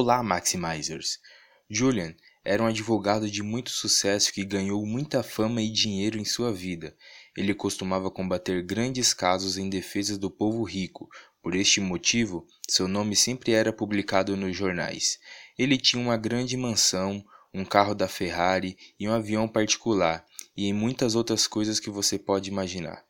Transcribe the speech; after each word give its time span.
Olá, 0.00 0.22
Maximizers! 0.22 1.18
Julian 1.68 2.14
era 2.44 2.62
um 2.62 2.66
advogado 2.66 3.28
de 3.28 3.42
muito 3.42 3.70
sucesso 3.70 4.32
que 4.32 4.44
ganhou 4.44 4.86
muita 4.86 5.24
fama 5.24 5.60
e 5.60 5.68
dinheiro 5.68 6.20
em 6.20 6.24
sua 6.24 6.52
vida. 6.52 6.94
Ele 7.36 7.52
costumava 7.52 8.08
combater 8.08 8.62
grandes 8.62 9.12
casos 9.12 9.58
em 9.58 9.68
defesa 9.68 10.16
do 10.16 10.30
povo 10.30 10.62
rico. 10.62 11.08
Por 11.42 11.56
este 11.56 11.80
motivo, 11.80 12.46
seu 12.68 12.86
nome 12.86 13.16
sempre 13.16 13.50
era 13.50 13.72
publicado 13.72 14.36
nos 14.36 14.56
jornais. 14.56 15.18
Ele 15.58 15.76
tinha 15.76 16.00
uma 16.00 16.16
grande 16.16 16.56
mansão, 16.56 17.20
um 17.52 17.64
carro 17.64 17.92
da 17.92 18.06
Ferrari 18.06 18.78
e 19.00 19.08
um 19.08 19.12
avião 19.12 19.48
particular, 19.48 20.24
e 20.56 20.68
em 20.68 20.72
muitas 20.72 21.16
outras 21.16 21.48
coisas 21.48 21.80
que 21.80 21.90
você 21.90 22.16
pode 22.16 22.48
imaginar. 22.48 23.04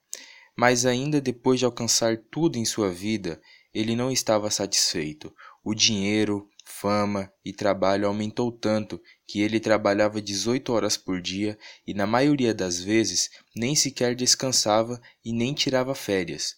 Mas 0.57 0.87
ainda 0.87 1.21
depois 1.21 1.59
de 1.59 1.67
alcançar 1.67 2.17
tudo 2.31 2.57
em 2.57 2.65
sua 2.65 2.91
vida, 2.91 3.39
ele 3.75 3.95
não 3.95 4.11
estava 4.11 4.51
satisfeito. 4.51 5.31
O 5.63 5.75
dinheiro, 5.75 6.49
fama 6.69 7.33
e 7.43 7.53
trabalho 7.53 8.07
aumentou 8.07 8.53
tanto 8.53 9.01
que 9.27 9.41
ele 9.41 9.59
trabalhava 9.59 10.21
18 10.21 10.71
horas 10.71 10.97
por 10.99 11.21
dia 11.21 11.59
e 11.87 11.95
na 11.95 12.07
maioria 12.07 12.53
das 12.55 12.79
vezes 12.79 13.31
nem 13.57 13.75
sequer 13.75 14.15
descansava 14.15 15.01
e 15.25 15.33
nem 15.33 15.55
tirava 15.55 15.95
férias. 15.95 16.57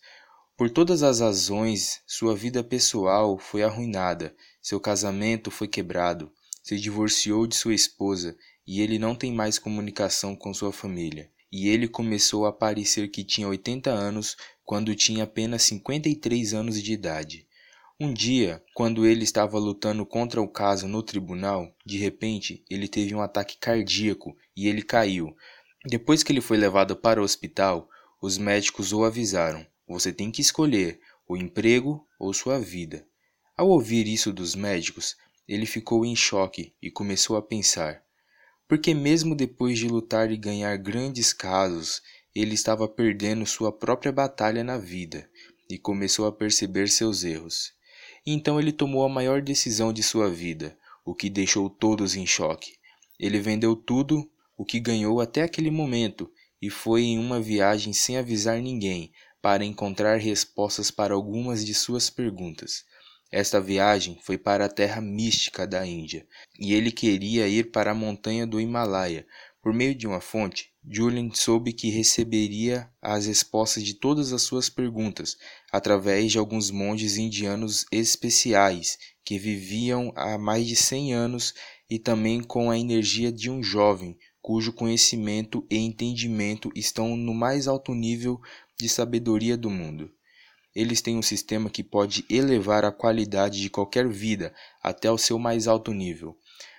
Por 0.56 0.68
todas 0.68 1.02
as 1.04 1.20
razões, 1.20 2.02
sua 2.06 2.34
vida 2.34 2.62
pessoal 2.62 3.38
foi 3.38 3.62
arruinada, 3.62 4.34
seu 4.60 4.80
casamento 4.80 5.50
foi 5.50 5.68
quebrado, 5.68 6.30
se 6.62 6.76
divorciou 6.76 7.46
de 7.46 7.54
sua 7.54 7.74
esposa 7.74 8.36
e 8.66 8.80
ele 8.80 8.98
não 8.98 9.14
tem 9.14 9.32
mais 9.32 9.58
comunicação 9.58 10.34
com 10.34 10.52
sua 10.52 10.72
família. 10.72 11.30
E 11.52 11.68
ele 11.68 11.88
começou 11.88 12.46
a 12.46 12.52
parecer 12.52 13.08
que 13.08 13.24
tinha 13.24 13.48
80 13.48 13.90
anos 13.90 14.36
quando 14.64 14.94
tinha 14.94 15.24
apenas 15.24 15.62
53 15.62 16.52
anos 16.52 16.82
de 16.82 16.92
idade. 16.92 17.46
Um 18.02 18.14
dia, 18.14 18.64
quando 18.72 19.04
ele 19.04 19.24
estava 19.24 19.58
lutando 19.58 20.06
contra 20.06 20.40
o 20.40 20.48
caso 20.48 20.88
no 20.88 21.02
tribunal, 21.02 21.70
de 21.84 21.98
repente 21.98 22.64
ele 22.70 22.88
teve 22.88 23.14
um 23.14 23.20
ataque 23.20 23.58
cardíaco 23.58 24.34
e 24.56 24.68
ele 24.68 24.80
caiu. 24.80 25.36
Depois 25.84 26.22
que 26.22 26.32
ele 26.32 26.40
foi 26.40 26.56
levado 26.56 26.96
para 26.96 27.20
o 27.20 27.22
hospital, 27.22 27.90
os 28.18 28.38
médicos 28.38 28.94
o 28.94 29.04
avisaram: 29.04 29.66
você 29.86 30.14
tem 30.14 30.30
que 30.30 30.40
escolher 30.40 30.98
o 31.28 31.36
emprego 31.36 32.02
ou 32.18 32.32
sua 32.32 32.58
vida. 32.58 33.06
Ao 33.54 33.68
ouvir 33.68 34.08
isso 34.08 34.32
dos 34.32 34.54
médicos, 34.54 35.14
ele 35.46 35.66
ficou 35.66 36.02
em 36.02 36.16
choque 36.16 36.72
e 36.80 36.90
começou 36.90 37.36
a 37.36 37.42
pensar: 37.42 38.02
porque 38.66 38.94
mesmo 38.94 39.34
depois 39.34 39.78
de 39.78 39.86
lutar 39.86 40.32
e 40.32 40.38
ganhar 40.38 40.74
grandes 40.78 41.34
casos, 41.34 42.00
ele 42.34 42.54
estava 42.54 42.88
perdendo 42.88 43.44
sua 43.44 43.70
própria 43.70 44.10
batalha 44.10 44.64
na 44.64 44.78
vida 44.78 45.28
e 45.68 45.76
começou 45.76 46.26
a 46.26 46.32
perceber 46.32 46.88
seus 46.88 47.24
erros. 47.24 47.78
Então 48.26 48.58
ele 48.58 48.72
tomou 48.72 49.04
a 49.04 49.08
maior 49.08 49.40
decisão 49.40 49.92
de 49.92 50.02
sua 50.02 50.30
vida, 50.30 50.76
o 51.04 51.14
que 51.14 51.30
deixou 51.30 51.70
todos 51.70 52.14
em 52.16 52.26
choque. 52.26 52.74
Ele 53.18 53.38
vendeu 53.40 53.74
tudo 53.74 54.30
o 54.56 54.64
que 54.64 54.78
ganhou 54.78 55.20
até 55.20 55.42
aquele 55.42 55.70
momento 55.70 56.30
e 56.60 56.68
foi 56.68 57.02
em 57.02 57.18
uma 57.18 57.40
viagem 57.40 57.92
sem 57.92 58.18
avisar 58.18 58.60
ninguém 58.60 59.12
para 59.40 59.64
encontrar 59.64 60.18
respostas 60.18 60.90
para 60.90 61.14
algumas 61.14 61.64
de 61.64 61.72
suas 61.72 62.10
perguntas. 62.10 62.84
Esta 63.32 63.60
viagem 63.60 64.18
foi 64.22 64.36
para 64.36 64.64
a 64.64 64.68
terra 64.68 65.00
mística 65.00 65.66
da 65.66 65.86
Índia, 65.86 66.26
e 66.58 66.74
ele 66.74 66.90
queria 66.90 67.46
ir 67.46 67.70
para 67.70 67.92
a 67.92 67.94
montanha 67.94 68.46
do 68.46 68.60
Himalaia. 68.60 69.24
Por 69.62 69.72
meio 69.72 69.94
de 69.94 70.06
uma 70.06 70.20
fonte, 70.20 70.72
Julian 70.88 71.30
soube 71.32 71.72
que 71.72 71.90
receberia 71.90 72.90
as 73.00 73.26
respostas 73.26 73.84
de 73.84 73.94
todas 73.94 74.32
as 74.32 74.42
suas 74.42 74.68
perguntas 74.68 75.36
através 75.72 76.32
de 76.32 76.38
alguns 76.38 76.70
monges 76.70 77.16
indianos 77.16 77.86
especiais 77.92 78.98
que 79.24 79.38
viviam 79.38 80.12
há 80.16 80.36
mais 80.36 80.66
de 80.66 80.76
100 80.76 81.14
anos 81.14 81.54
e 81.88 81.98
também 81.98 82.42
com 82.42 82.70
a 82.70 82.78
energia 82.78 83.30
de 83.30 83.50
um 83.50 83.62
jovem 83.62 84.16
cujo 84.42 84.72
conhecimento 84.72 85.66
e 85.70 85.76
entendimento 85.76 86.70
estão 86.74 87.16
no 87.16 87.34
mais 87.34 87.68
alto 87.68 87.94
nível 87.94 88.40
de 88.78 88.88
sabedoria 88.88 89.56
do 89.56 89.68
mundo. 89.68 90.10
Eles 90.74 91.02
têm 91.02 91.16
um 91.16 91.22
sistema 91.22 91.68
que 91.68 91.82
pode 91.82 92.24
elevar 92.30 92.84
a 92.84 92.92
qualidade 92.92 93.60
de 93.60 93.68
qualquer 93.68 94.08
vida 94.08 94.54
até 94.82 95.10
o 95.10 95.18
seu 95.18 95.38
mais 95.38 95.66
alto 95.66 95.92
nível. 95.92 96.36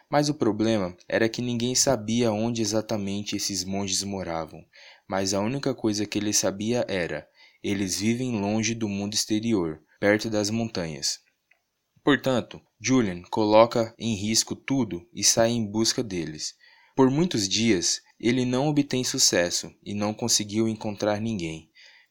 Mas 0.10 0.28
o 0.28 0.34
problema 0.34 0.96
era 1.08 1.30
que 1.30 1.42
ninguém 1.42 1.76
sabia 1.76 2.32
onde 2.32 2.62
exatamente 2.62 3.36
esses 3.36 3.64
monges 3.64 4.04
moravam, 4.04 4.66
mas 5.08 5.34
a 5.34 5.40
única 5.40 5.74
coisa 5.74 6.06
que 6.06 6.18
ele 6.18 6.34
sabia 6.34 6.86
era: 6.88 7.28
eles 7.64 8.00
vivem 8.00 8.40
longe 8.40 8.74
do 8.74 8.90
mundo 8.90 9.14
exterior, 9.14 9.82
perto 10.00 10.30
das 10.30 10.50
montanhas. 10.50 11.20
Portanto, 12.04 12.60
Julian 12.80 13.22
coloca 13.30 13.94
em 14.00 14.16
risco 14.16 14.56
tudo 14.56 15.08
e 15.14 15.24
sai 15.24 15.52
em 15.52 15.66
busca 15.66 16.02
deles. 16.02 16.56
Por 16.96 17.12
muitos 17.12 17.48
dias, 17.48 18.02
ele 18.20 18.44
não 18.44 18.68
obtém 18.68 19.04
sucesso 19.04 19.72
e 19.84 19.94
não 19.94 20.14
conseguiu 20.14 20.68
encontrar 20.68 21.22
ninguém. 21.22 21.70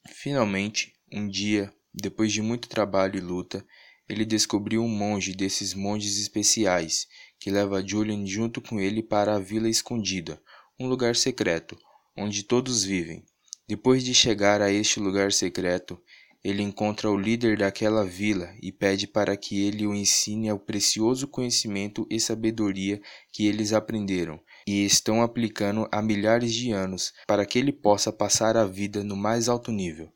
Finalmente, 0.09 0.93
um 1.13 1.29
dia, 1.29 1.73
depois 1.93 2.33
de 2.33 2.41
muito 2.41 2.69
trabalho 2.69 3.17
e 3.17 3.21
luta, 3.21 3.67
ele 4.09 4.25
descobriu 4.25 4.83
um 4.83 4.89
monge 4.89 5.35
desses 5.35 5.75
monges 5.75 6.19
especiais 6.19 7.07
que 7.39 7.51
leva 7.51 7.87
Julian 7.87 8.27
junto 8.27 8.61
com 8.61 8.81
ele 8.81 9.03
para 9.03 9.35
a 9.35 9.41
Vila 9.41 9.69
Escondida, 9.69 10.41
um 10.79 10.89
lugar 10.89 11.17
secreto, 11.17 11.77
onde 12.17 12.43
todos 12.43 12.85
vivem. 12.85 13.25
Depois 13.71 14.03
de 14.03 14.13
chegar 14.13 14.61
a 14.61 14.73
este 14.73 14.99
lugar 14.99 15.31
secreto, 15.31 15.97
ele 16.43 16.61
encontra 16.61 17.09
o 17.09 17.17
líder 17.17 17.57
daquela 17.57 18.05
vila 18.05 18.53
e 18.61 18.73
pede 18.73 19.07
para 19.07 19.37
que 19.37 19.65
ele 19.65 19.87
o 19.87 19.95
ensine 19.95 20.49
ao 20.49 20.59
precioso 20.59 21.29
conhecimento 21.29 22.05
e 22.11 22.19
sabedoria 22.19 23.01
que 23.31 23.47
eles 23.47 23.73
aprenderam 23.73 24.41
e 24.67 24.85
estão 24.85 25.23
aplicando 25.23 25.89
há 25.93 26.03
milhares 26.03 26.53
de 26.53 26.73
anos 26.73 27.13
para 27.29 27.47
que 27.47 27.61
ele 27.61 27.71
possa 27.71 28.13
passar 28.13 28.57
a 28.57 28.67
vida 28.67 29.05
no 29.05 29.15
mais 29.15 29.49
alto 29.49 29.71
nível. 29.71 30.13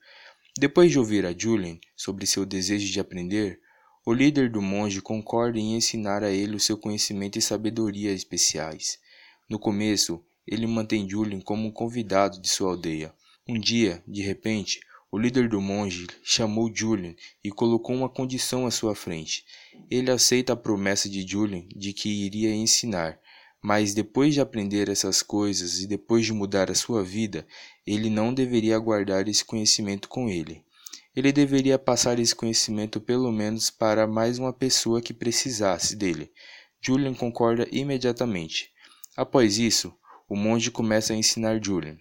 Depois 0.59 0.91
de 0.91 0.98
ouvir 0.98 1.25
a 1.25 1.32
Julian 1.32 1.78
sobre 1.97 2.26
seu 2.26 2.44
desejo 2.44 2.91
de 2.91 2.98
aprender, 2.98 3.60
o 4.04 4.12
líder 4.12 4.50
do 4.50 4.60
monge 4.60 5.00
concorda 5.00 5.60
em 5.60 5.76
ensinar 5.76 6.25
a 6.25 6.31
ele 6.32 6.56
o 6.56 6.60
seu 6.60 6.76
conhecimento 6.76 7.38
e 7.38 7.41
sabedoria 7.41 8.10
especiais. 8.10 8.98
No 9.48 9.60
começo, 9.60 10.20
ele 10.44 10.66
mantém 10.66 11.09
Julian 11.09 11.41
como 11.41 11.69
um 11.69 11.70
convidado 11.70 12.43
de 12.43 12.48
sua 12.48 12.72
aldeia. 12.72 13.14
Um 13.47 13.60
dia, 13.60 14.03
de 14.09 14.22
repente, 14.22 14.81
o 15.12 15.19
líder 15.19 15.50
do 15.50 15.60
monge 15.60 16.06
chamou 16.22 16.75
Julian 16.75 17.15
e 17.44 17.50
colocou 17.50 17.94
uma 17.94 18.09
condição 18.09 18.66
à 18.66 18.71
sua 18.71 18.94
frente. 18.94 19.44
Ele 19.91 20.10
aceita 20.10 20.55
a 20.55 20.56
promessa 20.56 21.10
de 21.10 21.28
Julian 21.28 21.62
de 21.77 21.93
que 21.93 22.09
iria 22.09 22.55
ensinar, 22.55 23.21
mas 23.62 23.93
depois 23.93 24.32
de 24.32 24.41
aprender 24.41 24.88
essas 24.88 25.22
coisas 25.22 25.81
e 25.81 25.87
depois 25.87 26.25
de 26.25 26.32
mudar 26.32 26.71
a 26.71 26.75
sua 26.75 27.05
vida, 27.05 27.47
ele 27.87 28.09
não 28.09 28.32
deveria 28.32 28.78
guardar 28.78 29.28
esse 29.28 29.44
conhecimento 29.44 30.09
com 30.09 30.31
ele. 30.31 30.65
Ele 31.15 31.31
deveria 31.31 31.78
passar 31.78 32.19
esse 32.19 32.34
conhecimento 32.34 32.99
pelo 32.99 33.31
menos 33.31 33.69
para 33.69 34.06
mais 34.06 34.38
uma 34.38 34.55
pessoa 34.55 35.03
que 35.03 35.12
precisasse 35.12 35.94
dele. 35.94 36.32
Julian 36.81 37.12
concorda 37.12 37.69
imediatamente. 37.71 38.71
Após 39.15 39.59
isso, 39.59 39.94
o 40.26 40.34
monge 40.34 40.71
começa 40.71 41.12
a 41.12 41.16
ensinar 41.16 41.62
Julian. 41.62 41.99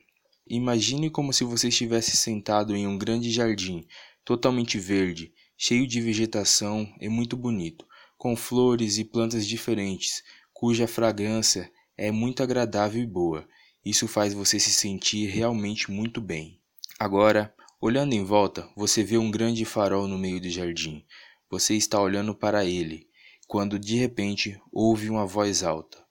Imagine 0.55 1.09
como 1.09 1.33
se 1.33 1.43
você 1.43 1.69
estivesse 1.69 2.15
sentado 2.15 2.75
em 2.75 2.85
um 2.85 2.97
grande 2.97 3.31
jardim, 3.31 3.85
totalmente 4.23 4.77
verde, 4.77 5.33
cheio 5.57 5.87
de 5.87 5.99
vegetação 6.01 6.87
e 6.99 7.09
muito 7.09 7.35
bonito, 7.35 7.85
com 8.17 8.35
flores 8.35 8.97
e 8.97 9.03
plantas 9.03 9.47
diferentes, 9.47 10.23
cuja 10.53 10.87
fragrância 10.87 11.71
é 11.97 12.11
muito 12.11 12.43
agradável 12.43 13.01
e 13.01 13.07
boa. 13.07 13.47
Isso 13.83 14.07
faz 14.07 14.33
você 14.33 14.59
se 14.59 14.71
sentir 14.71 15.27
realmente 15.27 15.89
muito 15.91 16.21
bem. 16.21 16.59
Agora, 16.99 17.53
Olhando 17.85 18.13
em 18.13 18.23
volta, 18.23 18.69
você 18.77 19.03
vê 19.03 19.17
um 19.17 19.29
grande 19.29 19.65
farol 19.65 20.07
no 20.07 20.17
meio 20.17 20.39
do 20.39 20.49
jardim. 20.49 21.03
Você 21.49 21.75
está 21.75 21.99
olhando 21.99 22.33
para 22.33 22.63
ele, 22.63 23.09
quando 23.45 23.77
de 23.77 23.97
repente 23.97 24.57
ouve 24.71 25.09
uma 25.09 25.25
voz 25.25 25.63
alta. 25.63 26.02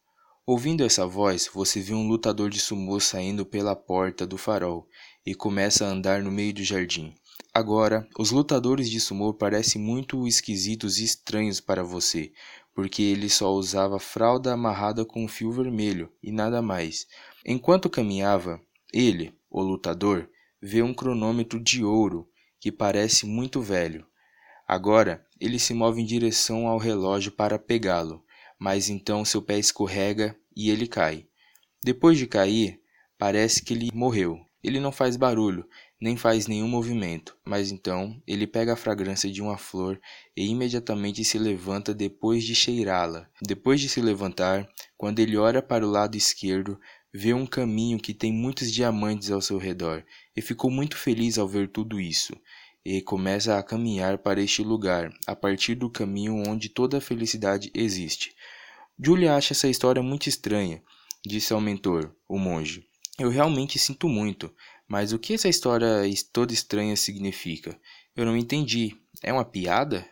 Ouvindo 0.45 0.85
essa 0.85 1.07
voz, 1.07 1.49
você 1.55 1.81
vê 1.81 1.95
um 1.95 2.09
lutador 2.09 2.51
de 2.51 2.59
sumô 2.59 2.99
saindo 2.99 3.47
pela 3.47 3.77
porta 3.77 4.27
do 4.27 4.37
farol 4.37 4.89
e 5.25 5.37
começa 5.37 5.87
a 5.87 5.89
andar 5.89 6.21
no 6.21 6.33
meio 6.33 6.53
do 6.53 6.65
jardim. 6.65 7.15
Agora, 7.55 8.09
os 8.19 8.33
lutadores 8.33 8.91
de 8.91 8.99
sumô 8.99 9.33
parecem 9.33 9.81
muito 9.81 10.27
esquisitos 10.27 10.99
e 10.99 11.05
estranhos 11.05 11.61
para 11.61 11.85
você, 11.85 12.33
porque 12.75 13.03
ele 13.03 13.31
só 13.31 13.53
usava 13.53 14.01
fralda 14.01 14.53
amarrada 14.53 15.05
com 15.05 15.25
um 15.25 15.29
fio 15.29 15.53
vermelho 15.53 16.11
e 16.21 16.33
nada 16.33 16.61
mais. 16.61 17.07
Enquanto 17.47 17.89
caminhava, 17.89 18.61
ele, 18.93 19.33
o 19.49 19.63
lutador, 19.63 20.29
vê 20.61 20.83
um 20.83 20.93
cronômetro 20.93 21.61
de 21.61 21.85
ouro 21.85 22.29
que 22.59 22.73
parece 22.73 23.27
muito 23.27 23.61
velho. 23.61 24.05
Agora 24.67 25.25
ele 25.41 25.61
se 25.61 25.73
move 25.73 26.03
em 26.03 26.05
direção 26.05 26.67
ao 26.67 26.79
relógio 26.79 27.31
para 27.31 27.61
pegá-lo, 27.61 28.25
mas 28.63 28.89
então 28.89 29.25
seu 29.25 29.43
pé 29.43 29.59
escorrega 29.59 30.37
e 30.55 30.71
ele 30.71 30.87
cai. 30.87 31.27
Depois 31.83 32.17
de 32.17 32.29
cair, 32.29 32.81
parece 33.19 33.61
que 33.61 33.75
ele 33.75 33.91
morreu. 33.93 34.39
Ele 34.63 34.79
não 34.79 34.93
faz 34.93 35.17
barulho, 35.17 35.69
nem 36.01 36.17
faz 36.17 36.47
nenhum 36.47 36.69
movimento, 36.69 37.37
mas 37.45 37.73
então 37.73 38.23
ele 38.25 38.47
pega 38.47 38.75
a 38.75 38.77
fragrância 38.77 39.29
de 39.29 39.43
uma 39.43 39.59
flor 39.59 40.01
e 40.37 40.47
imediatamente 40.47 41.25
se 41.25 41.39
levanta 41.39 41.93
depois 41.93 42.45
de 42.45 42.55
cheirá-la. 42.55 43.29
Depois 43.43 43.81
de 43.81 43.89
se 43.89 44.01
levantar, 44.01 44.69
quando 44.97 45.19
ele 45.19 45.37
olha 45.37 45.61
para 45.61 45.85
o 45.85 45.91
lado 45.91 46.17
esquerdo, 46.17 46.79
vê 47.13 47.35
um 47.35 47.45
caminho 47.45 47.99
que 47.99 48.15
tem 48.15 48.33
muitos 48.33 48.71
diamantes 48.71 49.33
ao 49.33 49.41
seu 49.41 49.59
redor 49.59 50.05
e 50.37 50.41
ficou 50.41 50.71
muito 50.71 50.97
feliz 50.97 51.37
ao 51.37 51.49
ver 51.49 51.67
tudo 51.69 52.01
isso. 52.01 52.33
E 52.85 53.01
começa 53.01 53.59
a 53.59 53.63
caminhar 53.63 54.19
para 54.19 54.43
este 54.43 54.63
lugar, 54.63 55.13
a 55.27 55.37
partir 55.37 55.75
do 55.75 55.89
caminho 55.89 56.43
onde 56.49 56.69
toda 56.69 56.99
a 56.99 57.01
felicidade 57.01 57.71
existe. 57.75 58.35
Julia 58.99 59.35
acha 59.35 59.53
essa 59.53 59.69
história 59.69 60.03
muito 60.03 60.29
estranha, 60.29 60.83
disse 61.25 61.53
ao 61.53 61.61
mentor, 61.61 62.15
o 62.29 62.39
monge. 62.39 62.87
Eu 63.19 63.31
realmente 63.31 63.79
sinto 63.79 64.09
muito, 64.09 64.53
mas 64.89 65.13
o 65.13 65.19
que 65.19 65.35
essa 65.35 65.49
história 65.49 66.03
toda 66.33 66.53
estranha 66.53 66.97
significa? 66.97 67.79
Eu 68.17 68.27
não 68.27 68.37
entendi. 68.37 68.97
É 69.23 69.33
uma 69.33 69.45
piada? 69.45 70.07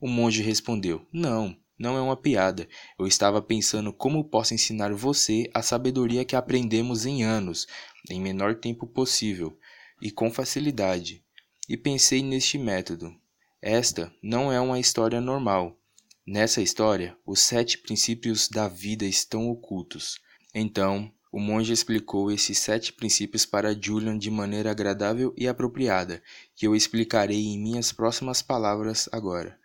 O 0.00 0.08
monge 0.08 0.42
respondeu: 0.42 1.06
Não, 1.12 1.56
não 1.78 1.96
é 1.96 2.00
uma 2.00 2.16
piada. 2.16 2.68
Eu 2.98 3.06
estava 3.06 3.40
pensando 3.40 3.92
como 3.92 4.22
posso 4.24 4.52
ensinar 4.52 4.92
você 4.92 5.50
a 5.54 5.62
sabedoria 5.62 6.24
que 6.24 6.36
aprendemos 6.36 7.06
em 7.06 7.24
anos, 7.24 7.66
em 8.10 8.20
menor 8.20 8.54
tempo 8.54 8.86
possível 8.86 9.58
e 10.00 10.10
com 10.10 10.30
facilidade. 10.30 11.24
E 11.70 11.76
pensei 11.76 12.20
neste 12.20 12.58
método. 12.58 13.14
Esta 13.62 14.12
não 14.20 14.50
é 14.50 14.60
uma 14.60 14.80
história 14.80 15.20
normal. 15.20 15.78
Nessa 16.26 16.60
história, 16.60 17.16
os 17.24 17.38
sete 17.38 17.78
princípios 17.78 18.48
da 18.48 18.66
vida 18.66 19.04
estão 19.04 19.48
ocultos. 19.48 20.18
Então, 20.52 21.12
o 21.30 21.38
monge 21.38 21.72
explicou 21.72 22.32
esses 22.32 22.58
sete 22.58 22.92
princípios 22.92 23.46
para 23.46 23.72
Julian 23.80 24.18
de 24.18 24.32
maneira 24.32 24.72
agradável 24.72 25.32
e 25.38 25.46
apropriada, 25.46 26.20
que 26.56 26.66
eu 26.66 26.74
explicarei 26.74 27.40
em 27.40 27.56
minhas 27.56 27.92
próximas 27.92 28.42
palavras 28.42 29.08
agora. 29.12 29.56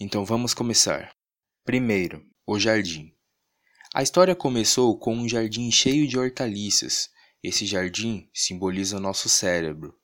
Então 0.00 0.24
vamos 0.24 0.54
começar. 0.54 1.14
Primeiro, 1.62 2.24
o 2.46 2.58
jardim. 2.58 3.12
A 3.92 4.02
história 4.02 4.34
começou 4.34 4.98
com 4.98 5.14
um 5.14 5.28
jardim 5.28 5.70
cheio 5.70 6.08
de 6.08 6.18
hortaliças. 6.18 7.10
Esse 7.42 7.66
jardim 7.66 8.30
simboliza 8.32 8.98
nosso 8.98 9.28
cérebro. 9.28 9.99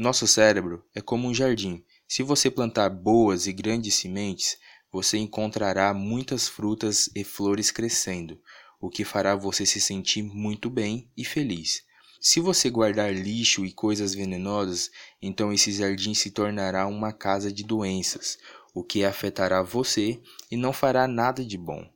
Nosso 0.00 0.26
cérebro 0.26 0.82
é 0.94 1.02
como 1.02 1.28
um 1.28 1.34
jardim. 1.34 1.84
Se 2.08 2.22
você 2.22 2.50
plantar 2.50 2.88
boas 2.88 3.46
e 3.46 3.52
grandes 3.52 3.96
sementes, 3.96 4.56
você 4.90 5.18
encontrará 5.18 5.92
muitas 5.92 6.48
frutas 6.48 7.10
e 7.14 7.22
flores 7.22 7.70
crescendo 7.70 8.40
o 8.80 8.88
que 8.88 9.04
fará 9.04 9.36
você 9.36 9.66
se 9.66 9.78
sentir 9.78 10.22
muito 10.22 10.70
bem 10.70 11.10
e 11.14 11.22
feliz. 11.22 11.82
Se 12.18 12.40
você 12.40 12.70
guardar 12.70 13.12
lixo 13.12 13.62
e 13.62 13.72
coisas 13.72 14.14
venenosas, 14.14 14.90
então 15.20 15.52
esse 15.52 15.70
jardim 15.70 16.14
se 16.14 16.30
tornará 16.30 16.86
uma 16.86 17.12
casa 17.12 17.52
de 17.52 17.62
doenças, 17.62 18.38
o 18.72 18.82
que 18.82 19.04
afetará 19.04 19.60
você 19.60 20.18
e 20.50 20.56
não 20.56 20.72
fará 20.72 21.06
nada 21.06 21.44
de 21.44 21.58
bom. 21.58 21.86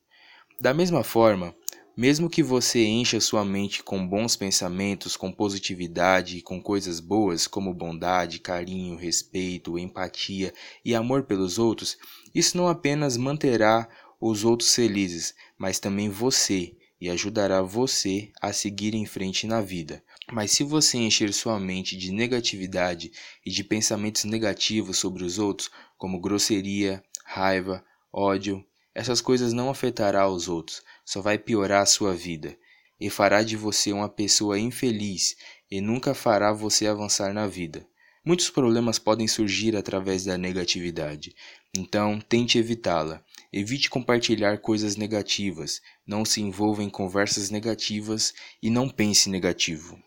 Da 0.60 0.74
mesma 0.74 1.02
forma, 1.02 1.56
mesmo 1.96 2.28
que 2.28 2.42
você 2.42 2.84
encha 2.84 3.20
sua 3.20 3.44
mente 3.44 3.82
com 3.82 4.06
bons 4.06 4.36
pensamentos, 4.36 5.16
com 5.16 5.30
positividade 5.30 6.38
e 6.38 6.42
com 6.42 6.60
coisas 6.60 6.98
boas 6.98 7.46
como 7.46 7.72
bondade, 7.72 8.40
carinho, 8.40 8.96
respeito, 8.96 9.78
empatia 9.78 10.52
e 10.84 10.94
amor 10.94 11.22
pelos 11.22 11.58
outros, 11.58 11.96
isso 12.34 12.56
não 12.56 12.68
apenas 12.68 13.16
manterá 13.16 13.88
os 14.20 14.44
outros 14.44 14.74
felizes, 14.74 15.34
mas 15.56 15.78
também 15.78 16.08
você, 16.08 16.74
e 17.00 17.10
ajudará 17.10 17.60
você 17.60 18.32
a 18.40 18.52
seguir 18.52 18.94
em 18.94 19.04
frente 19.04 19.46
na 19.46 19.60
vida. 19.60 20.02
Mas 20.32 20.52
se 20.52 20.64
você 20.64 20.96
encher 20.96 21.32
sua 21.32 21.60
mente 21.60 21.96
de 21.96 22.10
negatividade 22.10 23.12
e 23.44 23.50
de 23.50 23.62
pensamentos 23.62 24.24
negativos 24.24 24.98
sobre 24.98 25.22
os 25.22 25.38
outros, 25.38 25.70
como 25.98 26.20
grosseria, 26.20 27.04
raiva, 27.24 27.84
ódio, 28.12 28.64
essas 28.94 29.20
coisas 29.20 29.52
não 29.52 29.68
afetará 29.68 30.28
os 30.28 30.48
outros, 30.48 30.82
só 31.04 31.20
vai 31.20 31.36
piorar 31.36 31.82
a 31.82 31.86
sua 31.86 32.14
vida 32.14 32.56
e 33.00 33.10
fará 33.10 33.42
de 33.42 33.56
você 33.56 33.92
uma 33.92 34.08
pessoa 34.08 34.58
infeliz 34.58 35.36
e 35.70 35.80
nunca 35.80 36.14
fará 36.14 36.52
você 36.52 36.86
avançar 36.86 37.34
na 37.34 37.46
vida. 37.46 37.86
Muitos 38.24 38.48
problemas 38.48 38.98
podem 38.98 39.28
surgir 39.28 39.76
através 39.76 40.24
da 40.24 40.38
negatividade, 40.38 41.34
então 41.76 42.18
tente 42.20 42.56
evitá-la. 42.56 43.22
Evite 43.52 43.90
compartilhar 43.90 44.58
coisas 44.58 44.96
negativas, 44.96 45.82
não 46.06 46.24
se 46.24 46.40
envolva 46.40 46.82
em 46.82 46.88
conversas 46.88 47.50
negativas 47.50 48.32
e 48.62 48.70
não 48.70 48.88
pense 48.88 49.28
negativo. 49.28 50.02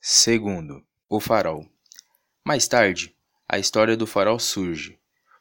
Segundo, 0.00 0.84
o 1.08 1.20
farol. 1.20 1.66
Mais 2.44 2.66
tarde, 2.66 3.14
a 3.48 3.58
história 3.58 3.96
do 3.96 4.06
farol 4.06 4.38
surge. 4.38 4.98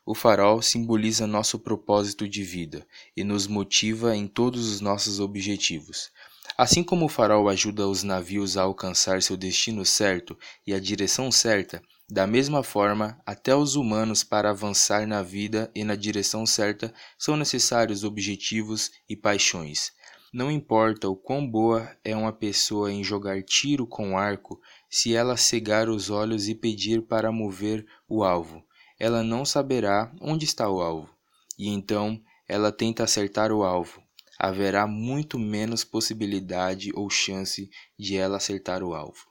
O 0.09 0.15
farol 0.15 0.61
simboliza 0.61 1.27
nosso 1.27 1.59
propósito 1.59 2.29
de 2.29 2.41
vida 2.41 2.87
e 3.13 3.25
nos 3.25 3.45
motiva 3.45 4.15
em 4.15 4.25
todos 4.25 4.71
os 4.71 4.79
nossos 4.79 5.19
objetivos. 5.19 6.11
Assim 6.57 6.81
como 6.81 7.07
o 7.07 7.09
farol 7.09 7.49
ajuda 7.49 7.85
os 7.85 8.03
navios 8.03 8.55
a 8.55 8.61
alcançar 8.61 9.21
seu 9.21 9.35
destino 9.35 9.83
certo 9.83 10.39
e 10.65 10.73
a 10.73 10.79
direção 10.79 11.29
certa, 11.29 11.83
da 12.09 12.25
mesma 12.25 12.63
forma, 12.63 13.19
até 13.25 13.53
os 13.53 13.75
humanos 13.75 14.23
para 14.23 14.51
avançar 14.51 15.05
na 15.05 15.21
vida 15.21 15.69
e 15.75 15.83
na 15.83 15.93
direção 15.93 16.45
certa 16.45 16.93
são 17.17 17.35
necessários 17.35 18.05
objetivos 18.05 18.91
e 19.09 19.15
paixões. 19.17 19.91
Não 20.31 20.49
importa 20.49 21.09
o 21.09 21.17
quão 21.17 21.45
boa 21.45 21.91
é 22.01 22.15
uma 22.15 22.31
pessoa 22.31 22.93
em 22.93 23.03
jogar 23.03 23.43
tiro 23.43 23.85
com 23.85 24.17
arco, 24.17 24.57
se 24.89 25.13
ela 25.13 25.35
cegar 25.35 25.89
os 25.89 26.09
olhos 26.09 26.47
e 26.47 26.55
pedir 26.55 27.01
para 27.01 27.29
mover 27.29 27.85
o 28.07 28.23
alvo, 28.23 28.63
ela 28.99 29.23
não 29.23 29.45
saberá 29.45 30.11
onde 30.19 30.45
está 30.45 30.69
o 30.69 30.81
alvo, 30.81 31.09
e 31.57 31.69
então 31.69 32.21
ela 32.47 32.71
tenta 32.71 33.03
acertar 33.03 33.51
o 33.51 33.63
alvo 33.63 34.01
haverá 34.37 34.85
muito 34.85 35.39
menos 35.39 35.83
possibilidade 35.83 36.91
ou 36.93 37.09
chance 37.09 37.69
de 37.97 38.17
ela 38.17 38.37
acertar 38.37 38.83
o 38.83 38.93
alvo. 38.93 39.25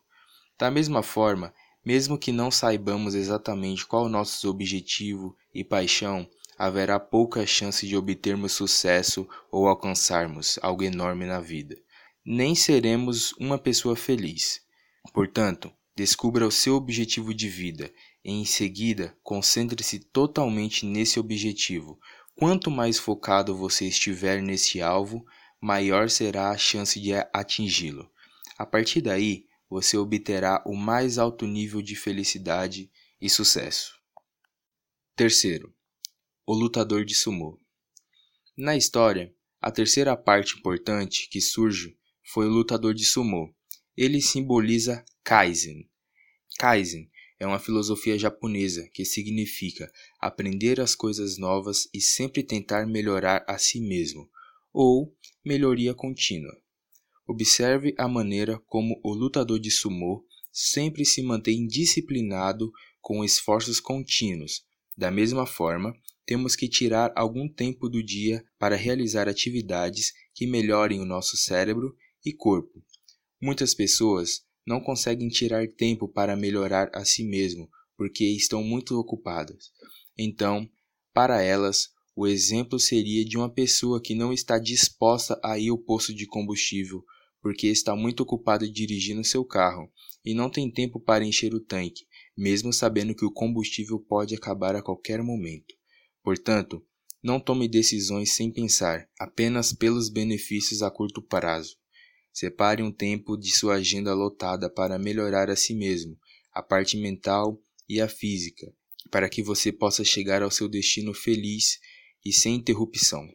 Da 0.58 0.70
mesma 0.70 1.02
forma, 1.02 1.54
mesmo 1.84 2.18
que 2.18 2.32
não 2.32 2.50
saibamos 2.50 3.14
exatamente 3.14 3.86
qual 3.86 4.06
o 4.06 4.08
nosso 4.08 4.50
objetivo 4.50 5.36
e 5.54 5.62
paixão, 5.62 6.28
haverá 6.58 6.98
pouca 6.98 7.46
chance 7.46 7.86
de 7.86 7.96
obtermos 7.96 8.52
sucesso 8.52 9.28
ou 9.52 9.68
alcançarmos 9.68 10.58
algo 10.62 10.82
enorme 10.82 11.26
na 11.26 11.38
vida. 11.38 11.76
Nem 12.24 12.54
seremos 12.54 13.32
uma 13.38 13.58
pessoa 13.58 13.94
feliz. 13.94 14.60
Portanto, 15.12 15.70
descubra 15.96 16.46
o 16.46 16.52
seu 16.52 16.75
objetivo 16.75 17.32
de 17.34 17.48
vida 17.48 17.93
e, 18.25 18.31
em 18.31 18.44
seguida, 18.44 19.16
concentre-se 19.22 19.98
totalmente 19.98 20.84
nesse 20.84 21.19
objetivo, 21.19 21.98
Quanto 22.38 22.70
mais 22.70 22.98
focado 22.98 23.56
você 23.56 23.87
estiver 23.87 24.43
nesse 24.43 24.82
alvo, 24.82 25.25
maior 25.58 26.11
será 26.11 26.50
a 26.50 26.59
chance 26.59 27.00
de 27.00 27.14
atingi-lo. 27.32 28.11
A 28.59 28.66
partir 28.66 29.00
daí, 29.00 29.47
você 29.70 29.97
obterá 29.97 30.62
o 30.66 30.76
mais 30.76 31.16
alto 31.16 31.47
nível 31.47 31.80
de 31.80 31.97
felicidade 31.97 32.90
e 33.18 33.30
sucesso. 33.30 33.99
Terceiro, 35.16 35.75
o 36.47 36.52
lutador 36.52 37.06
de 37.06 37.14
sumô. 37.14 37.59
Na 38.54 38.76
história, 38.76 39.35
a 39.59 39.70
terceira 39.70 40.14
parte 40.14 40.59
importante 40.59 41.30
que 41.30 41.40
surge 41.40 41.97
foi 42.23 42.47
o 42.47 42.52
lutador 42.52 42.92
de 42.92 43.06
sumô. 43.06 43.50
Ele 43.97 44.20
simboliza 44.20 45.02
Kaizen. 45.25 45.88
Kaizen 46.56 47.10
é 47.38 47.46
uma 47.46 47.58
filosofia 47.58 48.18
japonesa 48.18 48.88
que 48.92 49.04
significa 49.04 49.90
aprender 50.18 50.80
as 50.80 50.94
coisas 50.94 51.36
novas 51.36 51.88
e 51.92 52.00
sempre 52.00 52.42
tentar 52.42 52.86
melhorar 52.86 53.44
a 53.46 53.58
si 53.58 53.80
mesmo, 53.80 54.28
ou 54.72 55.14
melhoria 55.44 55.94
contínua. 55.94 56.56
Observe 57.26 57.94
a 57.98 58.08
maneira 58.08 58.58
como 58.66 58.98
o 59.04 59.12
lutador 59.12 59.58
de 59.58 59.70
sumô 59.70 60.25
sempre 60.52 61.04
se 61.04 61.22
mantém 61.22 61.66
disciplinado 61.66 62.72
com 63.00 63.22
esforços 63.22 63.80
contínuos. 63.80 64.64
Da 64.96 65.10
mesma 65.10 65.44
forma, 65.44 65.94
temos 66.25 66.56
que 66.56 66.68
tirar 66.68 67.12
algum 67.14 67.48
tempo 67.48 67.88
do 67.88 68.02
dia 68.02 68.42
para 68.58 68.76
realizar 68.76 69.28
atividades 69.28 70.12
que 70.34 70.46
melhorem 70.46 71.00
o 71.00 71.04
nosso 71.04 71.36
cérebro 71.36 71.94
e 72.25 72.32
corpo. 72.32 72.82
Muitas 73.40 73.75
pessoas 73.75 74.45
não 74.66 74.80
conseguem 74.80 75.28
tirar 75.28 75.68
tempo 75.68 76.08
para 76.08 76.37
melhorar 76.37 76.90
a 76.92 77.04
si 77.04 77.25
mesmo 77.25 77.68
porque 77.96 78.25
estão 78.25 78.62
muito 78.62 78.99
ocupadas. 78.99 79.70
Então, 80.18 80.68
para 81.14 81.42
elas, 81.42 81.88
o 82.14 82.26
exemplo 82.26 82.78
seria 82.78 83.25
de 83.25 83.37
uma 83.37 83.49
pessoa 83.49 84.00
que 84.00 84.14
não 84.14 84.32
está 84.32 84.58
disposta 84.58 85.38
a 85.42 85.58
ir 85.58 85.70
ao 85.70 85.78
posto 85.78 86.14
de 86.14 86.26
combustível 86.26 87.02
porque 87.40 87.68
está 87.68 87.94
muito 87.94 88.23
ocupada 88.23 88.68
dirigindo 88.68 89.23
seu 89.23 89.44
carro 89.44 89.90
e 90.25 90.35
não 90.35 90.50
tem 90.50 90.70
tempo 90.70 90.99
para 90.99 91.25
encher 91.25 91.54
o 91.54 91.61
tanque, 91.61 92.04
mesmo 92.37 92.73
sabendo 92.73 93.14
que 93.14 93.25
o 93.25 93.30
combustível 93.30 94.00
pode 94.00 94.35
acabar 94.35 94.75
a 94.75 94.82
qualquer 94.82 95.23
momento. 95.23 95.73
Portanto, 96.25 96.85
não 97.23 97.38
tome 97.38 97.68
decisões 97.68 98.32
sem 98.32 98.50
pensar, 98.50 99.08
apenas 99.18 99.73
pelos 99.73 100.08
benefícios 100.08 100.82
a 100.82 100.90
curto 100.90 101.23
prazo. 101.23 101.76
Separe 102.38 102.83
um 102.83 102.93
tempo 102.93 103.35
de 103.35 103.50
sua 103.50 103.76
agenda 103.76 104.12
lotada 104.12 104.69
para 104.69 104.99
melhorar 104.99 105.49
a 105.49 105.57
si 105.57 105.75
mesmo, 105.75 106.19
a 106.52 106.62
parte 106.62 106.95
mental 106.95 107.59
e 107.88 107.99
a 107.99 108.07
física, 108.07 108.71
para 109.11 109.26
que 109.26 109.43
você 109.43 109.73
possa 109.73 110.05
chegar 110.05 110.43
ao 110.43 110.50
seu 110.50 110.69
destino 110.69 111.14
feliz 111.14 111.78
e 112.23 112.35
sem 112.35 112.57
interrupção. 112.57 113.26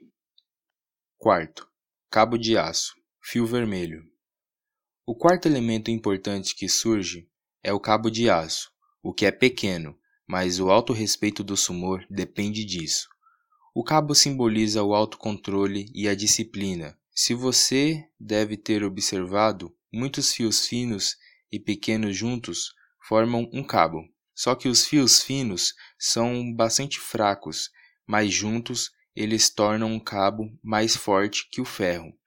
Quarto, 1.18 1.68
cabo 2.12 2.38
de 2.38 2.56
aço, 2.56 2.94
fio 3.20 3.44
vermelho. 3.48 4.04
O 5.04 5.16
quarto 5.16 5.48
elemento 5.48 5.90
importante 5.90 6.56
que 6.56 6.70
surge 6.70 7.28
é 7.64 7.74
o 7.74 7.80
cabo 7.80 8.08
de 8.08 8.30
aço, 8.30 8.70
o 9.02 9.12
que 9.12 9.26
é 9.26 9.32
pequeno, 9.32 9.98
mas 10.28 10.60
o 10.60 10.70
alto 10.70 10.94
respeito 10.94 11.44
do 11.44 11.58
sumor 11.58 12.06
depende 12.08 12.64
disso. 12.64 13.10
O 13.74 13.84
cabo 13.84 14.14
simboliza 14.14 14.84
o 14.84 14.94
autocontrole 14.94 15.88
e 15.92 16.08
a 16.08 16.14
disciplina. 16.14 17.01
Se 17.14 17.34
você 17.34 18.08
deve 18.18 18.56
ter 18.56 18.86
observado, 18.86 19.76
muitos 19.92 20.32
fios 20.32 20.66
finos 20.66 21.18
e 21.52 21.60
pequenos 21.60 22.16
juntos 22.16 22.74
formam 23.06 23.50
um 23.52 23.62
cabo. 23.62 24.02
Só 24.34 24.56
que 24.56 24.70
os 24.70 24.86
fios 24.86 25.22
finos 25.22 25.74
são 26.00 26.54
bastante 26.56 27.00
fracos, 27.00 27.70
mas 28.08 28.34
juntos 28.34 28.92
eles 29.14 29.50
tornam 29.50 29.92
um 29.92 30.00
cabo 30.00 30.58
mais 30.64 30.96
forte 30.96 31.50
que 31.52 31.60
o 31.60 31.66
ferro. 31.66 32.18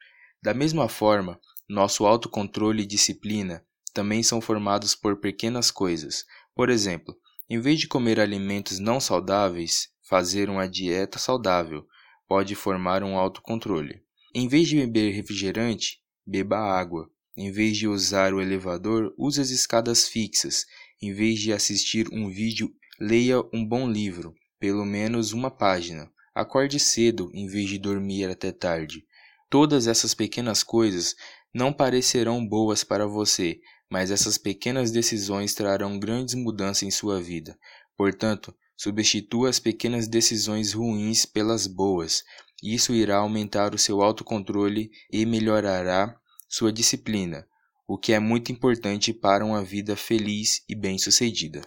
Da 0.43 0.53
mesma 0.53 0.87
forma, 0.87 1.41
nosso 1.67 2.05
autocontrole 2.05 2.83
e 2.83 2.87
disciplina 2.87 3.65
também 3.95 4.23
são 4.23 4.39
formados 4.39 4.95
por 4.95 5.19
pequenas 5.19 5.71
coisas. 5.71 6.27
Por 6.55 6.69
exemplo, 6.69 7.17
em 7.49 7.59
vez 7.59 7.81
de 7.81 7.89
comer 7.89 8.21
alimentos 8.21 8.79
não 8.79 9.01
saudáveis, 9.01 9.89
fazer 10.03 10.51
uma 10.51 10.69
dieta 10.69 11.19
saudável 11.19 11.87
pode 12.29 12.55
formar 12.55 13.03
um 13.03 13.17
autocontrole. 13.17 14.04
Em 14.37 14.49
vez 14.49 14.67
de 14.67 14.75
beber 14.75 15.13
refrigerante, 15.13 16.01
beba 16.27 16.59
água. 16.59 17.09
Em 17.37 17.53
vez 17.53 17.77
de 17.77 17.87
usar 17.87 18.35
o 18.35 18.41
elevador, 18.41 19.15
use 19.17 19.41
as 19.41 19.51
escadas 19.51 20.09
fixas. 20.09 20.67
Em 21.01 21.13
vez 21.13 21.39
de 21.39 21.53
assistir 21.53 22.09
um 22.13 22.29
vídeo, 22.29 22.75
leia 22.99 23.41
um 23.53 23.65
bom 23.65 23.89
livro, 23.89 24.35
pelo 24.59 24.85
menos 24.85 25.33
uma 25.33 25.53
página. 25.53 26.11
Acorde 26.35 26.81
cedo 26.81 27.31
em 27.33 27.47
vez 27.47 27.69
de 27.69 27.79
dormir 27.79 28.29
até 28.29 28.51
tarde. 28.51 29.05
Todas 29.49 29.87
essas 29.87 30.15
pequenas 30.15 30.65
coisas 30.65 31.15
não 31.55 31.73
parecerão 31.73 32.45
boas 32.45 32.83
para 32.83 33.07
você, 33.07 33.61
mas 33.89 34.11
essas 34.11 34.37
pequenas 34.37 34.91
decisões 34.91 35.55
trarão 35.55 35.97
grandes 35.97 36.35
mudanças 36.35 36.83
em 36.83 36.91
sua 36.91 37.23
vida. 37.23 37.57
Portanto, 37.97 38.53
substitua 38.77 39.49
as 39.49 39.61
pequenas 39.61 40.09
decisões 40.09 40.73
ruins 40.73 41.25
pelas 41.25 41.69
boas. 41.69 42.25
Isso 42.67 42.95
irá 42.95 43.19
aumentar 43.19 43.75
o 43.75 43.79
seu 43.79 44.01
autocontrole 44.01 44.91
e 45.13 45.27
melhorará 45.27 46.19
sua 46.49 46.73
disciplina, 46.73 47.47
o 47.87 47.99
que 47.99 48.15
é 48.15 48.19
muito 48.19 48.51
importante 48.51 49.13
para 49.13 49.45
uma 49.45 49.63
vida 49.63 49.95
feliz 49.95 50.65
e 50.67 50.75
bem-sucedida. 50.75 51.61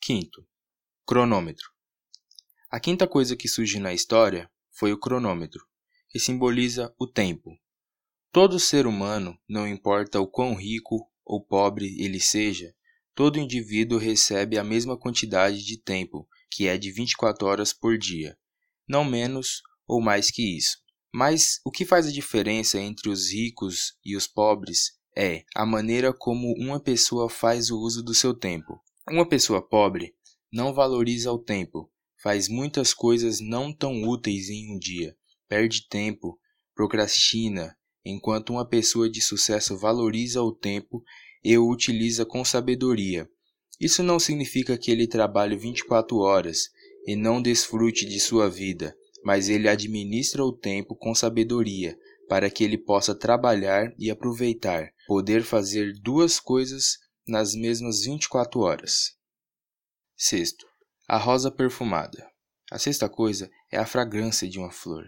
Quinto, 0.00 0.44
cronômetro. 1.06 1.70
A 2.68 2.80
quinta 2.80 3.06
coisa 3.06 3.36
que 3.36 3.46
surge 3.46 3.78
na 3.78 3.94
história 3.94 4.50
foi 4.72 4.92
o 4.92 4.98
cronômetro, 4.98 5.64
que 6.08 6.18
simboliza 6.18 6.92
o 6.98 7.06
tempo. 7.06 7.56
Todo 8.32 8.58
ser 8.58 8.84
humano, 8.84 9.38
não 9.48 9.64
importa 9.64 10.20
o 10.20 10.26
quão 10.26 10.56
rico 10.56 11.08
ou 11.24 11.40
pobre 11.40 11.94
ele 12.02 12.18
seja, 12.18 12.74
todo 13.14 13.38
indivíduo 13.38 13.96
recebe 13.96 14.58
a 14.58 14.64
mesma 14.64 14.98
quantidade 14.98 15.64
de 15.64 15.80
tempo, 15.80 16.28
que 16.50 16.66
é 16.66 16.76
de 16.76 16.90
24 16.90 17.46
horas 17.46 17.72
por 17.72 17.96
dia, 17.96 18.36
não 18.88 19.04
menos 19.04 19.62
ou 19.86 20.00
mais 20.00 20.30
que 20.30 20.56
isso. 20.56 20.78
Mas 21.12 21.60
o 21.64 21.70
que 21.70 21.84
faz 21.84 22.06
a 22.06 22.12
diferença 22.12 22.78
entre 22.78 23.08
os 23.08 23.30
ricos 23.30 23.94
e 24.04 24.16
os 24.16 24.26
pobres 24.26 24.92
é 25.16 25.44
a 25.54 25.64
maneira 25.64 26.12
como 26.12 26.52
uma 26.58 26.78
pessoa 26.78 27.30
faz 27.30 27.70
o 27.70 27.78
uso 27.78 28.02
do 28.02 28.14
seu 28.14 28.34
tempo. 28.34 28.80
Uma 29.08 29.26
pessoa 29.26 29.66
pobre 29.66 30.14
não 30.52 30.74
valoriza 30.74 31.32
o 31.32 31.38
tempo, 31.38 31.90
faz 32.22 32.48
muitas 32.48 32.92
coisas 32.92 33.40
não 33.40 33.72
tão 33.72 34.02
úteis 34.02 34.48
em 34.48 34.74
um 34.74 34.78
dia, 34.78 35.16
perde 35.48 35.88
tempo, 35.88 36.38
procrastina, 36.74 37.76
enquanto 38.04 38.50
uma 38.50 38.68
pessoa 38.68 39.08
de 39.08 39.20
sucesso 39.20 39.76
valoriza 39.76 40.42
o 40.42 40.52
tempo 40.52 41.02
e 41.42 41.56
o 41.56 41.68
utiliza 41.68 42.24
com 42.24 42.44
sabedoria. 42.44 43.28
Isso 43.80 44.02
não 44.02 44.18
significa 44.18 44.76
que 44.78 44.90
ele 44.90 45.06
trabalhe 45.06 45.56
24 45.56 46.16
horas 46.18 46.70
e 47.06 47.14
não 47.14 47.40
desfrute 47.40 48.04
de 48.04 48.18
sua 48.18 48.50
vida, 48.50 48.96
mas 49.24 49.48
ele 49.48 49.68
administra 49.68 50.44
o 50.44 50.52
tempo 50.52 50.96
com 50.96 51.14
sabedoria, 51.14 51.96
para 52.28 52.50
que 52.50 52.64
ele 52.64 52.76
possa 52.76 53.14
trabalhar 53.14 53.94
e 53.98 54.10
aproveitar, 54.10 54.90
poder 55.06 55.42
fazer 55.42 55.92
duas 56.02 56.40
coisas 56.40 56.98
nas 57.26 57.54
mesmas 57.54 58.02
24 58.02 58.60
horas. 58.60 59.16
Sexto, 60.16 60.66
a 61.08 61.18
rosa 61.18 61.50
perfumada. 61.50 62.28
A 62.70 62.78
sexta 62.78 63.08
coisa 63.08 63.48
é 63.70 63.78
a 63.78 63.86
fragrância 63.86 64.48
de 64.48 64.58
uma 64.58 64.72
flor. 64.72 65.04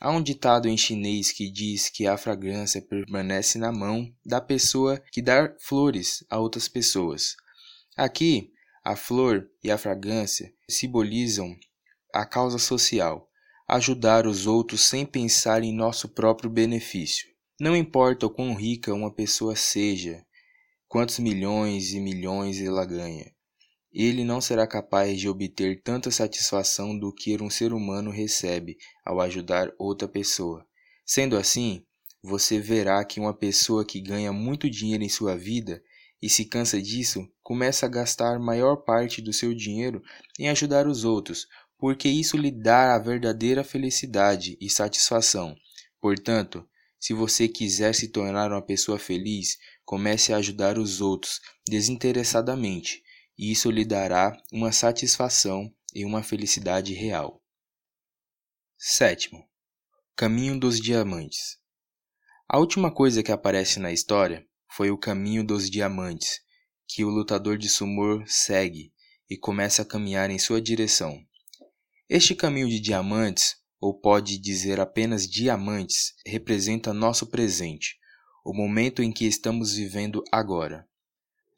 Há 0.00 0.10
um 0.10 0.22
ditado 0.22 0.68
em 0.68 0.76
chinês 0.76 1.30
que 1.30 1.50
diz 1.50 1.88
que 1.88 2.06
a 2.06 2.16
fragrância 2.16 2.82
permanece 2.82 3.58
na 3.58 3.70
mão 3.70 4.12
da 4.26 4.40
pessoa 4.40 5.00
que 5.12 5.22
dá 5.22 5.54
flores 5.60 6.24
a 6.28 6.38
outras 6.38 6.68
pessoas. 6.68 7.36
Aqui, 7.96 8.50
a 8.84 8.94
flor 8.94 9.48
e 9.62 9.70
a 9.70 9.78
fragrância 9.78 10.52
simbolizam 10.68 11.56
a 12.12 12.26
causa 12.26 12.58
social, 12.58 13.30
ajudar 13.66 14.26
os 14.26 14.46
outros 14.46 14.84
sem 14.84 15.06
pensar 15.06 15.62
em 15.62 15.74
nosso 15.74 16.08
próprio 16.10 16.50
benefício. 16.50 17.26
Não 17.58 17.74
importa 17.74 18.26
o 18.26 18.30
quão 18.30 18.54
rica 18.54 18.92
uma 18.92 19.10
pessoa 19.10 19.56
seja, 19.56 20.24
quantos 20.86 21.18
milhões 21.18 21.92
e 21.92 22.00
milhões 22.00 22.60
ela 22.60 22.84
ganha, 22.84 23.32
ele 23.90 24.24
não 24.24 24.40
será 24.40 24.66
capaz 24.66 25.18
de 25.18 25.28
obter 25.28 25.80
tanta 25.80 26.10
satisfação 26.10 26.98
do 26.98 27.12
que 27.12 27.40
um 27.40 27.48
ser 27.48 27.72
humano 27.72 28.10
recebe 28.10 28.76
ao 29.04 29.20
ajudar 29.20 29.72
outra 29.78 30.08
pessoa. 30.08 30.66
Sendo 31.06 31.36
assim, 31.36 31.86
você 32.20 32.58
verá 32.58 33.04
que 33.04 33.20
uma 33.20 33.32
pessoa 33.32 33.84
que 33.84 34.00
ganha 34.00 34.32
muito 34.32 34.68
dinheiro 34.68 35.04
em 35.04 35.08
sua 35.08 35.36
vida 35.36 35.80
e 36.24 36.30
se 36.30 36.46
cansa 36.46 36.80
disso, 36.80 37.30
começa 37.42 37.84
a 37.84 37.88
gastar 37.88 38.38
maior 38.38 38.76
parte 38.76 39.20
do 39.20 39.30
seu 39.30 39.52
dinheiro 39.52 40.02
em 40.38 40.48
ajudar 40.48 40.86
os 40.86 41.04
outros, 41.04 41.46
porque 41.76 42.08
isso 42.08 42.38
lhe 42.38 42.50
dá 42.50 42.94
a 42.94 42.98
verdadeira 42.98 43.62
felicidade 43.62 44.56
e 44.58 44.70
satisfação. 44.70 45.54
Portanto, 46.00 46.66
se 46.98 47.12
você 47.12 47.46
quiser 47.46 47.94
se 47.94 48.08
tornar 48.08 48.50
uma 48.50 48.62
pessoa 48.62 48.98
feliz, 48.98 49.58
comece 49.84 50.32
a 50.32 50.38
ajudar 50.38 50.78
os 50.78 51.02
outros 51.02 51.42
desinteressadamente, 51.68 53.02
e 53.36 53.52
isso 53.52 53.70
lhe 53.70 53.84
dará 53.84 54.34
uma 54.50 54.72
satisfação 54.72 55.70
e 55.94 56.06
uma 56.06 56.22
felicidade 56.22 56.94
real. 56.94 57.44
Sétimo, 58.78 59.46
Caminho 60.16 60.58
dos 60.58 60.80
Diamantes. 60.80 61.58
A 62.48 62.58
última 62.58 62.90
coisa 62.90 63.22
que 63.22 63.30
aparece 63.30 63.78
na 63.78 63.92
história 63.92 64.42
foi 64.76 64.90
o 64.90 64.98
caminho 64.98 65.46
dos 65.46 65.70
diamantes, 65.70 66.40
que 66.88 67.04
o 67.04 67.08
lutador 67.08 67.56
de 67.56 67.68
sumô 67.68 68.24
segue 68.26 68.92
e 69.30 69.36
começa 69.36 69.82
a 69.82 69.84
caminhar 69.84 70.30
em 70.30 70.38
sua 70.38 70.60
direção. 70.60 71.16
Este 72.08 72.34
caminho 72.34 72.68
de 72.68 72.80
diamantes, 72.80 73.54
ou 73.80 73.94
pode 73.94 74.36
dizer 74.36 74.80
apenas 74.80 75.28
diamantes, 75.28 76.14
representa 76.26 76.92
nosso 76.92 77.28
presente, 77.28 77.96
o 78.44 78.52
momento 78.52 79.00
em 79.00 79.12
que 79.12 79.24
estamos 79.24 79.74
vivendo 79.74 80.24
agora. 80.32 80.84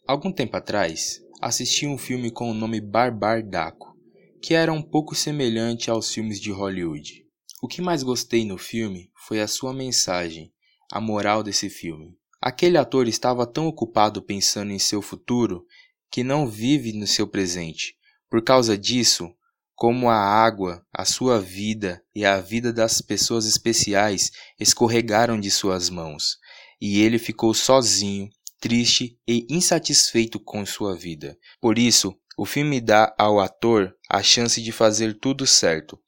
Algum 0.07 0.31
tempo 0.31 0.59
atrás, 0.59 1.19
assisti 1.41 1.87
um 1.87 1.97
filme 1.97 2.31
com 2.31 2.51
o 2.51 2.55
nome 2.55 2.83
Barbar 2.83 3.43
Daco, 3.43 3.97
que 4.43 4.53
era 4.53 4.73
um 4.73 4.83
pouco 4.83 5.15
semelhante 5.15 5.91
aos 5.91 6.13
filmes 6.13 6.39
de 6.39 6.51
Hollywood. 6.51 7.27
O 7.63 7.67
que 7.67 7.81
mais 7.81 8.03
gostei 8.03 8.45
no 8.45 8.59
filme 8.59 9.11
foi 9.27 9.41
a 9.41 9.49
sua 9.49 9.73
mensagem, 9.73 10.53
a 10.93 11.01
moral 11.01 11.43
desse 11.43 11.71
filme. 11.71 12.15
Aquele 12.47 12.79
ator 12.79 13.09
estava 13.09 13.45
tão 13.45 13.67
ocupado 13.67 14.23
pensando 14.23 14.71
em 14.71 14.79
seu 14.79 15.03
futuro 15.03 15.67
que 16.09 16.23
não 16.23 16.47
vive 16.47 16.93
no 16.93 17.05
seu 17.05 17.27
presente. 17.27 17.97
Por 18.31 18.41
causa 18.41 18.79
disso, 18.79 19.35
como 19.75 20.09
a 20.09 20.15
água, 20.15 20.81
a 20.93 21.05
sua 21.05 21.41
vida 21.41 22.01
e 22.15 22.25
a 22.25 22.41
vida 22.41 22.73
das 22.73 23.01
pessoas 23.01 23.47
especiais 23.47 24.31
escorregaram 24.61 25.41
de 25.41 25.51
suas 25.51 25.91
mãos, 25.91 26.39
e 26.81 27.01
ele 27.01 27.19
ficou 27.19 27.53
sozinho, 27.53 28.29
triste 28.61 29.19
e 29.27 29.45
insatisfeito 29.51 30.39
com 30.39 30.65
sua 30.65 30.95
vida. 30.95 31.37
Por 31.61 31.77
isso, 31.77 32.17
o 32.39 32.47
filme 32.47 32.81
dá 32.81 33.13
ao 33.19 33.41
ator 33.41 33.93
a 34.09 34.23
chance 34.23 34.63
de 34.63 34.71
fazer 34.71 35.19
tudo 35.19 35.49
certo. 35.49 35.99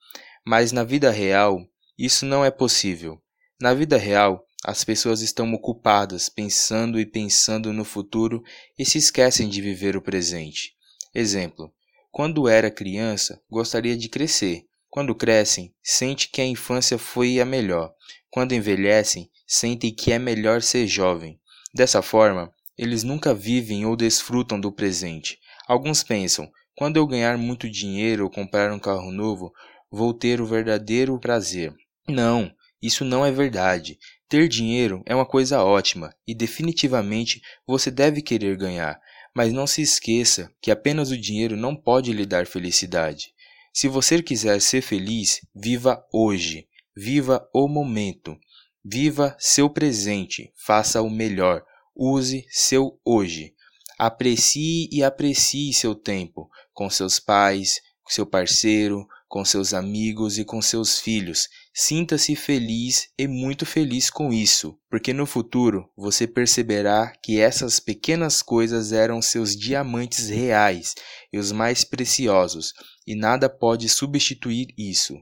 Mas 0.46 0.70
na 0.70 0.84
vida 0.84 1.10
real, 1.10 1.58
isso 1.98 2.24
não 2.24 2.44
é 2.44 2.50
possível. 2.52 3.20
Na 3.60 3.74
vida 3.74 3.96
real, 3.96 4.44
as 4.64 4.82
pessoas 4.82 5.20
estão 5.20 5.52
ocupadas 5.52 6.28
pensando 6.28 6.98
e 6.98 7.06
pensando 7.06 7.72
no 7.72 7.84
futuro 7.84 8.42
e 8.78 8.84
se 8.84 8.98
esquecem 8.98 9.48
de 9.48 9.62
viver 9.62 9.96
o 9.96 10.02
presente. 10.02 10.74
Exemplo: 11.14 11.72
quando 12.10 12.48
era 12.48 12.70
criança, 12.70 13.40
gostaria 13.48 13.96
de 13.96 14.08
crescer. 14.08 14.66
Quando 14.90 15.14
crescem, 15.14 15.72
sente 15.82 16.28
que 16.28 16.40
a 16.40 16.46
infância 16.46 16.98
foi 16.98 17.38
a 17.38 17.44
melhor. 17.44 17.92
Quando 18.30 18.54
envelhecem, 18.54 19.30
sentem 19.46 19.94
que 19.94 20.10
é 20.12 20.18
melhor 20.18 20.62
ser 20.62 20.86
jovem. 20.86 21.38
Dessa 21.72 22.02
forma, 22.02 22.52
eles 22.76 23.04
nunca 23.04 23.34
vivem 23.34 23.86
ou 23.86 23.94
desfrutam 23.94 24.58
do 24.58 24.72
presente. 24.72 25.38
Alguns 25.68 26.02
pensam: 26.02 26.50
quando 26.74 26.96
eu 26.96 27.06
ganhar 27.06 27.38
muito 27.38 27.70
dinheiro 27.70 28.24
ou 28.24 28.30
comprar 28.30 28.72
um 28.72 28.78
carro 28.78 29.12
novo, 29.12 29.52
vou 29.90 30.12
ter 30.12 30.40
o 30.40 30.46
verdadeiro 30.46 31.18
prazer. 31.20 31.74
Não, 32.08 32.50
isso 32.80 33.04
não 33.04 33.24
é 33.24 33.30
verdade. 33.30 33.98
Ter 34.28 34.46
dinheiro 34.46 35.02
é 35.06 35.14
uma 35.14 35.24
coisa 35.24 35.64
ótima 35.64 36.14
e 36.26 36.34
definitivamente 36.34 37.40
você 37.66 37.90
deve 37.90 38.20
querer 38.20 38.58
ganhar, 38.58 39.00
mas 39.34 39.54
não 39.54 39.66
se 39.66 39.80
esqueça 39.80 40.52
que 40.60 40.70
apenas 40.70 41.10
o 41.10 41.16
dinheiro 41.16 41.56
não 41.56 41.74
pode 41.74 42.12
lhe 42.12 42.26
dar 42.26 42.46
felicidade. 42.46 43.32
Se 43.72 43.88
você 43.88 44.22
quiser 44.22 44.60
ser 44.60 44.82
feliz, 44.82 45.40
viva 45.54 46.04
hoje, 46.12 46.68
viva 46.94 47.48
o 47.54 47.66
momento, 47.68 48.36
viva 48.84 49.34
seu 49.38 49.70
presente, 49.70 50.52
faça 50.56 51.00
o 51.00 51.08
melhor, 51.08 51.64
use 51.96 52.44
seu 52.50 53.00
hoje. 53.04 53.54
Aprecie 53.98 54.90
e 54.92 55.02
aprecie 55.02 55.72
seu 55.72 55.94
tempo 55.94 56.50
com 56.74 56.90
seus 56.90 57.18
pais, 57.18 57.80
seu 58.06 58.26
parceiro, 58.26 59.06
com 59.26 59.44
seus 59.44 59.72
amigos 59.72 60.38
e 60.38 60.44
com 60.44 60.60
seus 60.60 60.98
filhos. 61.00 61.48
Sinta-se 61.80 62.34
feliz 62.34 63.08
e 63.16 63.28
muito 63.28 63.64
feliz 63.64 64.10
com 64.10 64.32
isso, 64.32 64.76
porque 64.90 65.12
no 65.12 65.24
futuro 65.24 65.88
você 65.96 66.26
perceberá 66.26 67.12
que 67.22 67.38
essas 67.38 67.78
pequenas 67.78 68.42
coisas 68.42 68.90
eram 68.90 69.22
seus 69.22 69.56
diamantes 69.56 70.28
reais 70.28 70.96
e 71.32 71.38
os 71.38 71.52
mais 71.52 71.84
preciosos, 71.84 72.72
e 73.06 73.14
nada 73.14 73.48
pode 73.48 73.88
substituir 73.88 74.74
isso. 74.76 75.14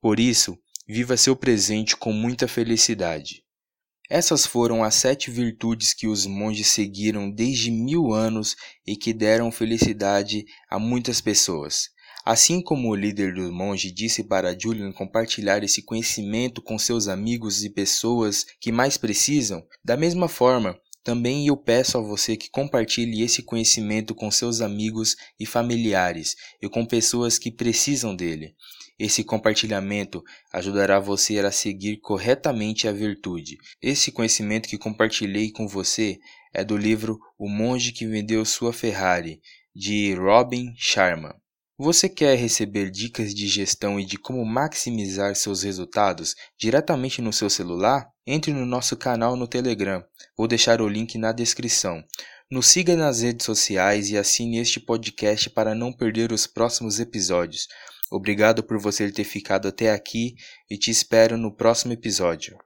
Por 0.00 0.18
isso, 0.18 0.58
viva 0.88 1.14
seu 1.14 1.36
presente 1.36 1.94
com 1.94 2.10
muita 2.10 2.48
felicidade. 2.48 3.44
Essas 4.08 4.46
foram 4.46 4.82
as 4.82 4.94
sete 4.94 5.30
virtudes 5.30 5.92
que 5.92 6.08
os 6.08 6.24
monges 6.24 6.68
seguiram 6.68 7.30
desde 7.30 7.70
mil 7.70 8.14
anos 8.14 8.56
e 8.86 8.96
que 8.96 9.12
deram 9.12 9.52
felicidade 9.52 10.46
a 10.70 10.78
muitas 10.78 11.20
pessoas. 11.20 11.90
Assim 12.30 12.60
como 12.60 12.90
o 12.90 12.94
líder 12.94 13.32
do 13.32 13.50
monge 13.50 13.90
disse 13.90 14.22
para 14.22 14.54
Julian 14.54 14.92
compartilhar 14.92 15.64
esse 15.64 15.80
conhecimento 15.80 16.60
com 16.60 16.78
seus 16.78 17.08
amigos 17.08 17.64
e 17.64 17.70
pessoas 17.70 18.44
que 18.60 18.70
mais 18.70 18.98
precisam, 18.98 19.66
da 19.82 19.96
mesma 19.96 20.28
forma, 20.28 20.78
também 21.02 21.46
eu 21.46 21.56
peço 21.56 21.96
a 21.96 22.02
você 22.02 22.36
que 22.36 22.50
compartilhe 22.50 23.22
esse 23.22 23.42
conhecimento 23.42 24.14
com 24.14 24.30
seus 24.30 24.60
amigos 24.60 25.16
e 25.40 25.46
familiares 25.46 26.36
e 26.60 26.68
com 26.68 26.84
pessoas 26.84 27.38
que 27.38 27.50
precisam 27.50 28.14
dele. 28.14 28.54
Esse 28.98 29.24
compartilhamento 29.24 30.22
ajudará 30.52 31.00
você 31.00 31.38
a 31.38 31.50
seguir 31.50 31.96
corretamente 31.96 32.86
a 32.86 32.92
virtude. 32.92 33.56
Esse 33.80 34.12
conhecimento 34.12 34.68
que 34.68 34.76
compartilhei 34.76 35.50
com 35.50 35.66
você 35.66 36.18
é 36.52 36.62
do 36.62 36.76
livro 36.76 37.18
O 37.38 37.48
Monge 37.48 37.90
que 37.90 38.06
Vendeu 38.06 38.44
Sua 38.44 38.74
Ferrari, 38.74 39.40
de 39.74 40.12
Robin 40.12 40.74
Sharma. 40.76 41.34
Você 41.80 42.08
quer 42.08 42.34
receber 42.34 42.90
dicas 42.90 43.32
de 43.32 43.46
gestão 43.46 44.00
e 44.00 44.04
de 44.04 44.18
como 44.18 44.44
maximizar 44.44 45.36
seus 45.36 45.62
resultados 45.62 46.34
diretamente 46.58 47.22
no 47.22 47.32
seu 47.32 47.48
celular? 47.48 48.10
Entre 48.26 48.52
no 48.52 48.66
nosso 48.66 48.96
canal 48.96 49.36
no 49.36 49.46
Telegram. 49.46 50.02
Vou 50.36 50.48
deixar 50.48 50.82
o 50.82 50.88
link 50.88 51.16
na 51.16 51.30
descrição. 51.30 52.02
Nos 52.50 52.66
siga 52.66 52.96
nas 52.96 53.22
redes 53.22 53.46
sociais 53.46 54.10
e 54.10 54.18
assine 54.18 54.58
este 54.58 54.80
podcast 54.80 55.50
para 55.50 55.72
não 55.72 55.92
perder 55.92 56.32
os 56.32 56.48
próximos 56.48 56.98
episódios. 56.98 57.68
Obrigado 58.10 58.64
por 58.64 58.80
você 58.80 59.08
ter 59.12 59.22
ficado 59.22 59.68
até 59.68 59.92
aqui 59.92 60.34
e 60.68 60.76
te 60.76 60.90
espero 60.90 61.38
no 61.38 61.54
próximo 61.54 61.92
episódio. 61.92 62.58